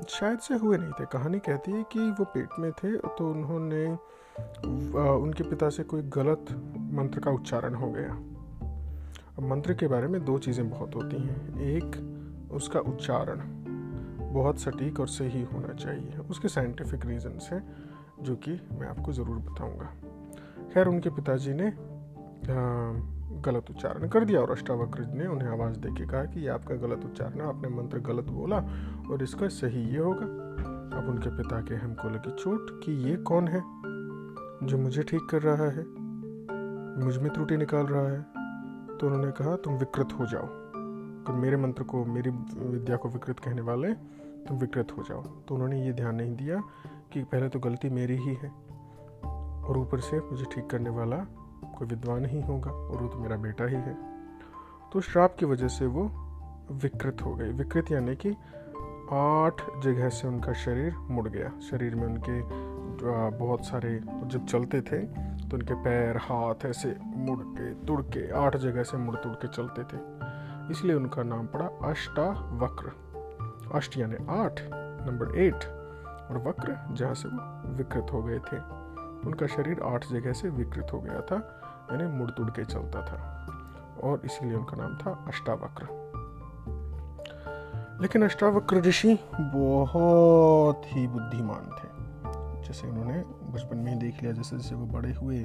शायद 0.09 0.39
से 0.39 0.55
हुए 0.55 0.77
नहीं 0.77 0.91
थे। 0.91 1.05
कहानी 1.07 1.39
कहती 1.39 1.71
है 1.71 1.83
कि 1.91 1.99
वो 2.11 2.25
पेट 2.25 2.59
में 2.59 2.71
थे 2.73 2.97
तो 2.97 3.29
उन्होंने 3.31 3.85
उनके 5.17 5.43
पिता 5.43 5.69
से 5.69 5.83
कोई 5.83 6.01
गलत 6.13 6.45
मंत्र 6.93 7.19
का 7.19 7.31
उच्चारण 7.31 7.75
हो 7.75 7.91
गया। 7.91 8.11
अब 9.37 9.43
मंत्र 9.43 9.73
के 9.73 9.87
बारे 9.87 10.07
में 10.07 10.23
दो 10.25 10.37
चीज़ें 10.39 10.69
बहुत 10.69 10.95
होती 10.95 11.17
हैं। 11.17 11.59
एक, 11.61 12.49
उसका 12.53 12.79
उच्चारण 12.81 13.41
बहुत 14.33 14.59
सटीक 14.59 14.99
और 14.99 15.07
सही 15.07 15.41
होना 15.43 15.73
चाहिए। 15.75 16.17
उसके 16.29 16.47
साइंटिफिक 16.47 17.05
रीजंस 17.05 17.49
हैं, 17.51 17.63
जो 18.21 18.35
कि 18.37 18.51
मैं 18.71 18.87
आपको 18.87 19.13
ज़रूर 19.13 19.37
बताऊँगा। 19.41 19.91
खैर, 20.73 20.87
उनके 20.87 21.09
पिताजी 21.09 21.53
ने 21.53 21.71
गलत 23.31 23.69
उच्चारण 23.69 24.07
कर 24.07 24.25
दिया 24.25 24.41
और 24.41 24.51
अष्टावक्र 24.51 25.05
ने 25.07 25.27
उन्हें 25.27 25.50
आवाज़ 25.50 25.77
दे 25.79 25.89
के 25.89 26.05
कहा 26.07 26.24
कि 26.25 26.39
ये 26.39 26.48
आपका 26.48 26.75
गलत 26.75 27.05
उच्चारण 27.05 27.39
है, 27.41 27.48
आपने 27.48 27.69
मंत्र 27.69 28.00
गलत 28.00 28.29
बोला 28.29 28.57
और 29.12 29.24
इसका 29.24 29.48
सही 29.48 29.84
ये 29.89 30.00
होगा। 30.00 30.25
अब 30.98 31.10
उनके 31.10 31.29
पिता 31.29 31.62
के 31.62 31.75
हमको 31.75 32.10
लगी 32.10 32.31
चोट 32.31 32.69
कि 32.84 32.91
ये 33.10 33.15
कौन 33.24 33.48
है 33.48 33.62
जो 34.63 34.77
मुझे 34.77 35.03
ठीक 35.03 35.27
कर 35.29 35.41
रहा 35.41 35.69
है, 35.69 35.84
मुझमें 37.05 37.29
त्रुटि 37.34 37.57
निकाल 37.57 37.86
रहा 37.86 38.07
है? 38.07 38.22
तो 38.98 39.07
उन्होंने 39.07 39.31
कहा, 39.31 39.55
तुम 39.55 39.74
विकृत 39.74 40.13
हो 40.19 40.25
जाओ। 40.25 40.48
तो 41.25 41.34
मेरे 41.34 41.57
मंत्र 41.57 41.84
को, 41.84 42.05
मेरी 42.05 42.29
विद्या 42.29 42.96
को 42.96 43.10
विकृत 43.10 43.39
कहने 43.39 43.62
वाले 43.62 43.93
तुम 44.48 44.57
विकृत 44.57 44.91
हो 44.98 45.03
जाओ। 45.03 45.22
तो 45.22 45.55
उन्होंने 45.55 45.86
ये 45.86 45.93
ध्यान 45.93 46.15
नहीं 46.15 46.36
दिया 46.36 46.62
कि 47.13 47.24
पहले 47.24 47.50
तो 47.50 47.60
गलती 47.60 47.89
मेरी 47.89 48.15
ही 48.17 48.34
है 48.34 48.50
और 49.63 49.77
ऊपर 49.77 50.00
से 50.00 50.19
मुझे 50.19 50.46
ठीक 50.51 50.67
करने 50.69 50.89
वाला 50.89 51.17
कोई 51.77 51.88
विद्वान 51.88 52.25
ही 52.25 52.41
होगा 52.41 52.72
और 52.72 53.01
वो 53.01 53.07
तो 53.07 53.19
मेरा 53.19 53.38
बेटा 53.38 53.65
ही 53.65 53.75
है। 53.77 53.96
तो 54.93 55.01
श्राप 55.01 55.36
की 55.39 55.46
वजह 55.46 55.67
से 55.69 55.86
वो 55.88 56.03
विकृत 56.74 57.22
हो 57.22 57.34
गई। 57.36 57.51
विकृत 57.53 57.91
यानी 57.91 58.15
कि 58.15 58.29
आठ 59.13 59.62
जगह 59.84 60.10
से 60.10 60.27
उनका 60.27 60.53
शरीर 60.55 60.96
मुड़ 61.10 61.27
गया। 61.29 61.51
शरीर 61.62 61.96
में 61.96 62.05
उनके 62.07 62.41
बहुत 63.38 63.65
सारे, 63.65 64.00
जब 64.00 64.46
चलते 64.46 64.81
थे 64.81 65.00
तो 65.41 65.57
उनके 65.57 65.74
पैर, 65.74 66.17
हाथ 66.17 66.65
ऐसे 66.65 66.96
मुड़ 67.01 67.39
के, 67.39 67.74
तुड़ 67.86 68.01
के, 68.03 68.29
आठ 68.36 68.55
जगह 68.57 68.84
से 68.84 68.98
मुड़ 68.98 69.15
तुड़ 69.15 69.34
के 69.36 69.48
चलते 69.48 69.84
थे। 69.84 70.00
इसलिए 70.72 70.96
उनका 70.96 71.24
नाम 71.24 71.48
पड़ा 71.48 71.67
अष्टा 71.89 72.29
वक्र 72.62 72.91
अष्ट 73.74 73.98
यानी 73.98 74.15
आठ, 74.29 74.62
नंबर 75.07 75.38
एट, 75.38 75.63
और 76.27 76.43
वक्र 76.48 76.75
जहाँ 76.91 77.13
से 77.13 77.29
वो 77.29 77.75
विकृत 77.75 78.07
हो 78.13 78.22
गए 78.24 78.39
थे। 78.41 78.57
उनका 79.27 79.48
शरीर 79.48 79.81
आठ 79.84 80.05
जगह 80.05 80.34
से 80.34 80.50
विकृत 80.50 80.88
हो 80.93 81.00
गया 81.00 81.22
था। 81.22 81.38
यानी 81.91 82.06
मुड़ 82.17 82.29
तुड़ 82.32 82.50
के 82.50 82.65
चलता 82.65 83.01
था 83.01 83.17
और 84.03 84.22
इसीलिए 84.25 84.56
उनका 84.56 84.77
नाम 84.77 84.96
था 84.98 85.12
अष्टावक्र। 85.27 85.86
लेकिन 88.01 88.24
अष्टावक्र 88.24 88.82
ऋषि 88.82 89.13
बहुत 89.34 90.82
ही 90.86 91.08
बुद्धिमान 91.08 91.70
थे। 91.77 91.88
जैसे 92.67 92.88
उन्होंने 92.88 93.24
बचपन 93.53 93.77
में 93.77 93.91
ही 93.91 93.98
देख 94.00 94.22
लिया, 94.22 94.34
जैसे 94.34 94.58
जैसे 94.58 94.75
वो 94.75 94.86
बड़े 94.88 95.13
हुए 95.13 95.39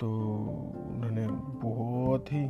तो 0.00 0.08
उन्होंने 0.90 1.26
बहुत 1.62 2.32
ही 2.32 2.44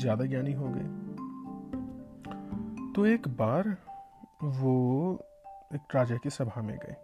ज़्यादा 0.00 0.24
ज्ञानी 0.24 0.52
हो 0.52 0.68
गए। 0.68 0.88
तो 2.92 3.06
एक 3.06 3.28
बार 3.36 3.76
वो 4.42 4.74
एक 5.74 5.94
राजा 5.94 6.16
की 6.16 6.30
सभा 6.30 6.62
में 6.62 6.76
गए। 6.76 6.96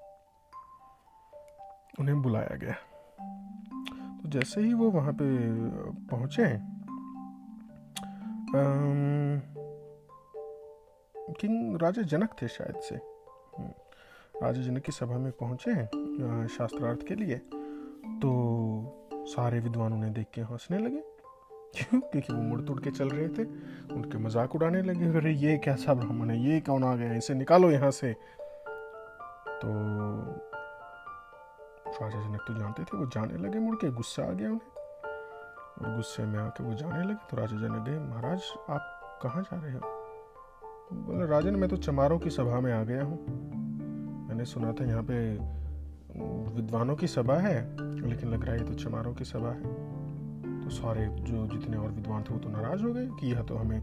उन्हें 2.01 2.21
बुलाया 2.23 2.57
गया। 2.57 2.75
तो 4.23 4.29
जैसे 4.29 4.61
ही 4.61 4.73
वो 4.75 4.91
वहाँ 4.91 5.13
पे 5.13 5.27
पहुँचे 6.09 6.47
किंग 11.41 11.77
राजा 11.83 12.03
जनक 12.03 12.35
थे 12.43 12.49
शायद 12.49 12.81
से। 12.81 12.95
हम्म, 12.95 13.71
राजा 14.43 14.63
जनक 14.63 14.83
की 14.83 14.93
सभा 14.93 15.19
में 15.19 15.31
पहुँचे 15.33 15.75
शास्त्रार्थ 16.49 17.07
के 17.09 17.15
लिए। 17.15 17.37
तो 18.23 18.31
सारे 19.27 19.61
विद्वान 19.61 19.93
उन्हें 19.93 20.13
देख 20.13 20.27
के 20.35 20.41
हंसने 20.41 20.79
लगे। 20.79 21.03
क्यों? 21.75 22.01
क्योंकि 22.01 22.33
वो 22.33 22.41
मुड़ 22.43 22.61
तुड़ 22.61 22.81
के 22.81 22.91
चल 22.91 23.09
रहे 23.09 23.29
थे। 23.29 23.45
उनके 23.95 24.19
मज़ाक 24.19 24.55
उड़ाने 24.55 24.83
लगे। 24.83 25.07
अरे 25.19 25.33
ये 25.33 25.57
कैसा 25.59 25.95
ब्राह्मण 25.95 26.31
है? 26.31 26.39
ये 26.45 26.61
कौन 26.61 26.85
आ 26.85 26.95
गया? 26.97 27.15
इसे 27.15 27.35
निकालो 27.35 27.71
यहाँ 27.71 27.91
से। 27.91 28.13
तो 29.63 29.71
राजा 32.03 32.21
जनक 32.21 32.45
तो 32.47 32.55
जानते 32.55 32.83
थे, 32.83 32.97
वो 32.97 33.07
जाने 33.07 33.37
लगे 33.39 33.59
मुड़ 33.59 33.75
के, 33.77 33.91
गुस्सा 33.93 34.23
आ 34.23 34.33
गया 34.33 34.51
उन्हें। 34.51 34.69
और 35.81 35.97
गुस्से 35.97 36.25
में 36.25 36.39
आके 36.39 36.65
वो 36.65 36.75
जाने 36.75 37.03
लगे 37.03 37.15
तो 37.31 37.37
राजा 37.37 37.57
जनक 37.57 37.89
गए 37.89 37.99
महाराज, 38.01 38.43
आप 38.71 39.19
कहाँ 39.23 39.43
जा 39.43 39.61
रहे 39.61 39.73
हो? 39.73 39.81
बोले, 40.93 41.27
राजन, 41.27 41.57
मैं 41.57 41.69
तो 41.69 41.77
चमारों 41.77 42.19
की 42.19 42.31
सभा 42.31 42.61
में 42.61 42.73
आ 42.73 42.83
गया 42.83 43.03
हूँ। 43.05 43.19
मैंने 44.29 44.45
सुना 44.45 44.73
था 44.73 44.85
यहाँ 44.85 45.03
पे 45.03 45.19
विद्वानों 46.55 46.97
की 46.97 47.07
सभा 47.07 47.35
है, 47.35 47.57
लेकिन 48.09 48.29
लग 48.29 48.45
रहा 48.45 48.53
है 48.53 48.61
ये 48.61 48.67
तो 48.67 48.75
चमारों 48.75 49.15
की 49.15 49.25
सभा 49.25 49.51
है। 49.51 49.63
तो 50.63 50.71
सारे 50.71 51.07
जो 51.07 51.47
जितने 51.47 51.77
और 51.77 51.91
विद्वान 51.91 52.23
थे, 52.23 52.35
वो 52.35 52.39
तो 52.41 52.49
नाराज़ 52.49 52.83
हो 52.83 52.93
गए 52.93 53.07
कि 53.21 53.33
यह 53.33 53.43
तो 53.43 53.57
हमें 53.57 53.81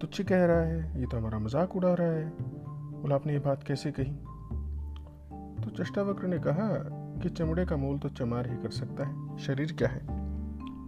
तुच्छ 0.00 0.20
कह 0.22 0.44
रहा 0.44 0.60
है, 0.60 1.00
ये 1.00 1.06
तो 1.06 1.16
हमारा 1.16 1.38
मज़ाक 1.38 1.76
उड़ा 1.76 1.94
रहा 1.94 2.08
है। 2.08 2.32
बोला, 3.00 3.14
आपने 3.14 3.32
ये 3.32 3.38
बात 3.38 3.62
कैसे 3.62 3.90
कही? 3.90 4.12
तो 4.12 4.27
चष्टावक्र 5.78 6.26
ने 6.26 6.38
कहा 6.38 6.68
कि 7.22 7.28
चमड़े 7.28 7.66
का 7.66 7.76
मोल 7.76 7.98
तो 7.98 8.08
चमार 8.08 8.50
ही 8.50 8.56
कर 8.56 8.70
सकता 8.70 9.06
है। 9.06 9.38
शरीर 9.38 9.72
क्या 9.72 9.88
है? 9.88 10.00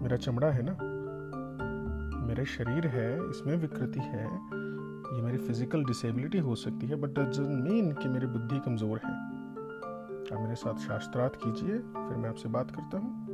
मेरा 0.02 0.16
चमड़ा 0.16 0.50
है 0.50 0.62
ना? 0.62 0.76
मेरा 2.26 2.44
शरीर 2.44 2.86
है, 2.86 3.30
इसमें 3.30 3.56
विकृति 3.56 4.00
है। 4.00 4.24
ये 5.16 5.22
मेरी 5.22 5.38
फ़िज़िकल 5.38 5.84
डिसेबिलिटी 5.84 6.38
हो 6.38 6.54
सकती 6.54 6.86
है 6.86 6.94
बट 6.94 7.08
डजन 7.08 7.42
मीन 7.42 7.92
कि 7.92 8.08
मेरी 8.08 8.26
बुद्धि 8.26 8.58
कमज़ोर 8.58 9.00
है। 9.04 9.10
आप 9.10 10.40
मेरे 10.40 10.54
साथ 10.54 10.74
शास्त्रार्थ 10.74 11.32
कीजिए, 11.36 11.78
फिर 11.78 12.16
मैं 12.16 12.28
आपसे 12.28 12.48
बात 12.48 12.70
करता 12.70 12.98
हूँ। 12.98 13.26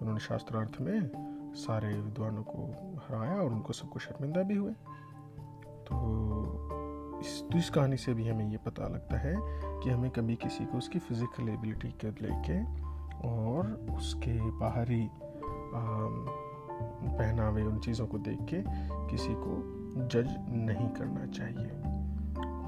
उन्होंने 0.00 0.20
शास्त्रार्थ 0.20 0.80
में 0.80 1.10
सारे 1.54 1.94
विद्वानों 1.94 2.42
को 2.42 2.66
हराया 3.08 3.34
और 3.34 3.50
उनको 3.50 3.72
सबको 3.72 3.98
शर्मिंदा 3.98 4.42
भी 4.42 4.54
हुए। 4.54 4.72
तो 5.84 6.39
इस 7.20 7.42
तो 7.52 7.58
इस 7.58 7.70
कहानी 7.70 7.96
से 7.96 8.14
भी 8.14 8.28
हमें 8.28 8.50
ये 8.50 8.56
पता 8.56 8.88
लगता 8.88 9.16
है 9.16 9.34
कि 9.82 9.90
हमें 9.90 10.10
कभी 10.10 10.36
किसी 10.36 10.64
को 10.64 10.78
उसकी 10.78 10.98
फ़िज़िकल 10.98 11.48
एबिलिटी 11.48 11.88
के 12.04 12.10
लेके 12.10 12.62
और 13.28 13.66
उसके 13.96 14.50
बाहरी 14.50 15.10
पहनावे, 17.18 17.62
उन 17.62 17.78
चीज़ों 17.78 18.06
को 18.06 18.18
देख 18.18 18.38
के 18.40 18.62
किसी 19.10 19.34
को 19.34 20.06
जज 20.06 20.34
नहीं 20.48 20.88
करना 20.88 21.26
चाहिए। 21.26 21.70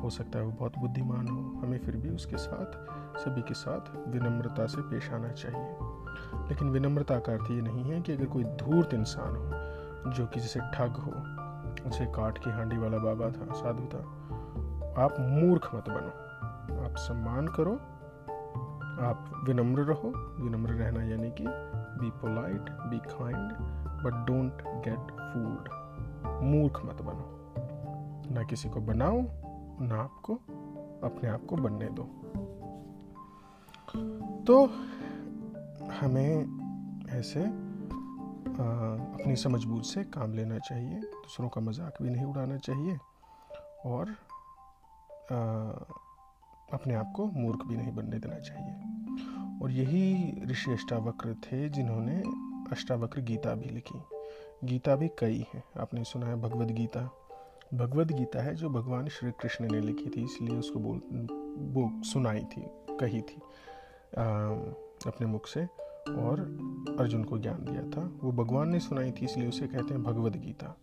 हो 0.03 0.11
सकता 0.11 0.39
है 0.39 0.45
वो 0.45 0.51
बहुत 0.51 0.79
बुद्धिमान 0.79 1.29
हो, 1.29 1.41
हमें 1.61 1.79
फिर 1.79 1.97
भी 1.97 2.09
उसके 2.09 2.37
साथ, 2.37 3.19
सभी 3.19 3.43
के 3.43 3.55
साथ 3.55 4.09
विनम्रता 4.09 4.67
से 4.67 4.83
पेश 4.83 5.11
आना 5.11 5.29
चाहिए। 5.29 6.49
लेकिन 6.49 6.71
विनम्रता 6.71 7.19
का 7.19 7.33
अर्थ 7.33 7.51
ये 7.51 7.61
नहीं 7.61 7.85
है 7.85 8.01
कि 8.01 8.13
अगर 8.13 8.27
कोई 8.27 8.45
धूर्त 8.45 8.95
इंसान 8.95 9.37
हो, 9.37 10.11
जो 10.13 10.27
कि 10.27 10.41
जैसे 10.41 10.61
ठग 10.61 10.97
हो, 10.97 11.13
उसे 11.89 12.07
काट 12.07 12.39
के 12.39 12.51
हांडी 12.51 12.77
वाला 12.79 12.99
बाबा 12.99 13.31
था, 13.31 13.53
साधु 13.53 13.85
था 13.85 14.22
आप 14.99 15.17
मूर्ख 15.21 15.75
मत 15.75 15.85
बनो। 15.89 16.85
आप 16.85 16.97
सम्मान 16.97 17.47
करो। 17.49 17.75
आप 19.05 19.43
विनम्र 19.45 19.83
रहो। 19.83 20.09
विनम्र 20.45 20.73
रहना 20.73 21.03
यानी 21.05 21.31
कि 21.31 21.45
be 22.01 22.11
polite 22.11 22.71
be 22.71 22.99
kind 22.99 23.53
but 24.03 24.27
don't 24.27 24.63
get 24.63 25.13
fooled 25.21 25.69
मूर्ख 26.45 26.81
मत 26.85 27.03
बनो। 27.03 28.35
ना 28.35 28.43
किसी 28.43 28.69
को 28.69 28.81
बनाओ 28.81 29.21
ना 29.81 30.01
आपको 30.03 30.35
अपने 31.07 31.29
आप 31.29 31.47
को 31.47 31.57
बनने 31.57 31.89
दो। 31.89 32.03
तो 34.47 34.65
हमें 36.01 37.09
ऐसे 37.11 37.73
आ, 38.53 38.65
अपनी 38.95 39.37
समझबूझ 39.37 39.85
से 39.87 40.05
काम 40.05 40.33
लेना 40.33 40.59
चाहिए। 40.59 41.01
दूसरों 41.01 41.49
का 41.49 41.61
मज़ाक 41.61 42.03
भी 42.03 42.11
नहीं 42.11 42.25
उड़ाना 42.25 42.57
चाहिए। 42.57 42.99
और 43.87 44.15
आ, 45.33 45.35
अपने 46.73 46.95
आप 46.95 47.13
को 47.17 47.27
मूर्ख 47.27 47.65
भी 47.67 47.77
नहीं 47.77 47.93
बनने 47.93 48.19
देना 48.19 48.39
चाहिए। 48.39 48.73
और 49.63 49.71
यही 49.71 50.35
ऋषि 50.47 50.71
अष्टावक्र 50.71 51.35
थे 51.35 51.69
जिन्होंने 51.69 52.23
अष्टावक्र 52.71 53.21
गीता 53.21 53.55
भी 53.55 53.71
लिखी। 53.71 54.03
गीता 54.65 54.97
भी 54.97 55.09
कई 55.09 55.47
हैं। 55.55 55.65
आपने 55.81 56.05
सुना 56.05 56.27
है 56.27 56.37
भगवद 56.37 56.71
गीता। 56.71 57.11
भगवद 57.75 58.13
गीता 58.13 58.43
है 58.43 58.55
जो 58.55 58.71
भगवान 58.71 59.09
श्री 59.09 59.31
कृष्ण 59.31 59.73
ने 59.73 59.81
लिखी 59.81 60.11
थी 60.11 60.25
इसलिए 60.25 60.59
उसको 60.59 60.79
बोल 60.79 60.99
वो 61.59 62.03
सुनाई 62.03 62.45
थी 62.45 62.63
कही 62.97 63.23
थी 63.23 63.37
आ, 64.19 64.49
अपने 65.07 65.27
मुख 65.27 65.47
से। 65.47 65.65
और 66.03 66.41
अर्जुन 66.99 67.25
को 67.25 67.39
ज्ञान 67.39 67.65
दिया 67.65 67.83
था। 67.83 68.19
वो 68.23 68.33
भगवान 68.33 68.69
ने 68.69 68.81
सुनाई 68.81 69.11
थी 69.11 69.25
इसलिए 69.25 69.49
उसे 69.49 69.67
कहते 69.67 69.95
हैं 69.95 70.03
भगवद 70.03 70.37
गीता। 70.37 70.77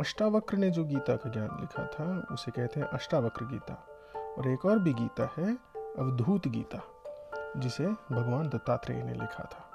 अष्टावक्र 0.00 0.56
ने 0.56 0.70
जो 0.70 0.84
गीता 0.84 1.16
का 1.16 1.30
ज्ञान 1.30 1.48
लिखा 1.60 1.86
था, 1.86 2.26
उसे 2.32 2.50
कहते 2.50 2.80
हैं 2.80 2.86
अष्टावक्र 2.86 3.44
गीता। 3.44 3.86
और 4.38 4.48
एक 4.48 4.64
और 4.64 4.78
भी 4.78 4.94
गीता 4.94 5.34
है, 5.38 5.54
अवधूत 5.76 6.48
गीता, 6.48 6.84
जिसे 7.56 7.86
भगवान 7.86 8.48
दत्तात्रेय 8.48 9.02
ने 9.02 9.12
लिखा 9.12 9.44
था। 9.52 9.70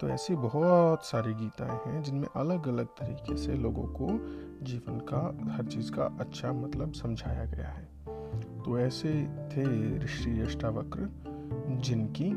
तो 0.00 0.08
ऐसी 0.08 0.34
बहुत 0.34 1.04
सारी 1.04 1.34
गीताएँ 1.34 1.80
हैं, 1.86 2.02
जिनमें 2.02 2.28
अलग 2.36 2.68
अलग 2.68 2.86
तरीके 2.86 3.36
से 3.36 3.54
लोगों 3.54 3.84
को 3.84 4.06
जीवन 4.64 5.00
का, 5.00 5.54
हर 5.54 5.64
चीज़ 5.64 5.92
का 5.92 6.04
अच्छा 6.20 6.52
मतलब 6.52 6.92
समझाया 6.92 7.44
गया 7.44 7.68
है। 7.68 7.88
तो 8.62 8.78
ऐसे 8.78 9.24
थे 9.52 9.98
ऋषि 9.98 10.40
अष्टावक्र, 10.40 11.10
जिनकी 11.68 12.30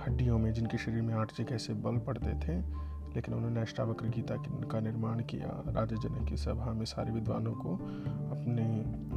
हड्डियों 0.00 0.38
में, 0.38 0.52
जिनके 0.52 0.78
शरीर 0.78 1.02
में 1.02 1.14
आठ 1.14 1.34
जगह 1.34 1.56
से 1.56 1.74
बल 1.74 1.98
पड़ते 1.98 2.30
थे 2.30 2.82
लेकिन 3.14 3.34
उन्होंने 3.34 3.60
अष्टावक्र 3.60 4.08
गीता 4.08 4.36
का 4.72 4.80
निर्माण 4.80 5.20
किया। 5.22 5.62
राजा 5.68 5.96
जनक 5.96 6.28
की 6.28 6.36
सभा 6.36 6.72
में 6.72 6.84
सारे 6.84 7.12
विद्वानों 7.12 7.52
को 7.54 7.74
अपने 8.30 8.64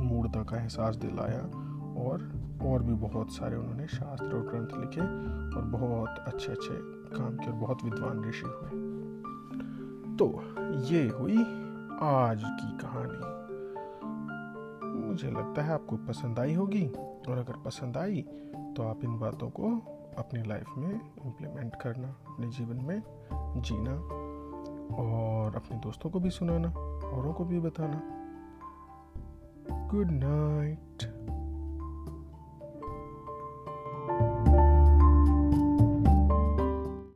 मूर्ता 0.03 0.43
का 0.43 0.57
एहसास 0.57 0.95
दिलाया 0.95 1.41
और 2.01 2.31
और 2.61 2.83
भी 2.83 2.93
बहुत 2.93 3.31
सारे 3.31 3.55
उन्होंने 3.55 3.87
शास्त्र 3.87 4.25
और 4.25 4.41
ग्रंथ 4.41 4.79
लिखे 4.79 5.01
और 5.57 5.65
बहुत 5.65 6.23
अच्छे 6.27 6.51
अच्छे 6.51 6.77
काम 7.15 7.37
किए 7.37 7.49
और 7.49 7.59
बहुत 7.59 7.83
विद्वान 7.83 8.23
ऋषि 8.23 8.45
हुए। 8.45 8.69
तो 10.15 10.25
ये 10.85 11.07
हुई 11.09 11.37
आज 12.01 12.43
की 12.43 12.77
कहानी। 12.77 13.33
मुझे 15.07 15.31
लगता 15.31 15.61
है 15.61 15.73
आपको 15.73 15.97
पसंद 15.97 16.39
आई 16.39 16.53
होगी 16.53 16.85
और 17.29 17.37
अगर 17.37 17.57
पसंद 17.65 17.97
आई 17.97 18.21
तो 18.75 18.83
आप 18.83 19.03
इन 19.03 19.17
बातों 19.19 19.49
को 19.49 19.71
अपनी 20.17 20.43
लाइफ 20.43 20.65
में 20.77 20.93
इम्प्लीमेंट 21.25 21.75
करना, 21.81 22.07
अपने 22.07 22.47
जीवन 22.47 22.85
में 22.85 23.01
जीना 23.57 23.93
और 24.95 25.55
अपने 25.55 25.77
दोस्तों 25.77 26.09
को 26.09 26.19
भी 26.19 26.29
सुनाना 26.29 26.69
औरों 27.09 27.33
को 27.33 27.45
भी 27.45 27.59
बताना। 27.59 28.01
Good 29.91 30.11
night 30.11 31.14